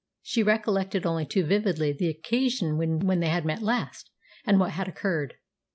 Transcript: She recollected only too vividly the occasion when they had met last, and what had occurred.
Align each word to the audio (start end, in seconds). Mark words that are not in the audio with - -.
She 0.23 0.41
recollected 0.41 1.05
only 1.05 1.27
too 1.27 1.43
vividly 1.45 1.93
the 1.93 2.09
occasion 2.09 2.75
when 2.75 3.19
they 3.19 3.27
had 3.29 3.45
met 3.45 3.61
last, 3.61 4.09
and 4.47 4.59
what 4.59 4.71
had 4.71 4.87
occurred. 4.87 5.35